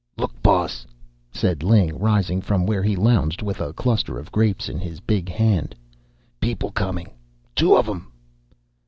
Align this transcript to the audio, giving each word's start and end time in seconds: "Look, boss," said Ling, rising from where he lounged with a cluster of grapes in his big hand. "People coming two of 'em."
"Look, 0.17 0.33
boss," 0.41 0.87
said 1.31 1.61
Ling, 1.61 1.99
rising 1.99 2.41
from 2.41 2.65
where 2.65 2.81
he 2.81 2.95
lounged 2.95 3.43
with 3.43 3.61
a 3.61 3.71
cluster 3.71 4.17
of 4.17 4.31
grapes 4.31 4.67
in 4.67 4.79
his 4.79 4.99
big 4.99 5.29
hand. 5.29 5.75
"People 6.39 6.71
coming 6.71 7.11
two 7.53 7.77
of 7.77 7.87
'em." 7.87 8.11